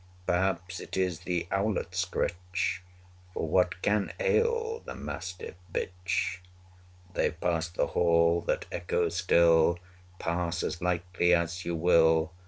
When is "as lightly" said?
10.63-11.35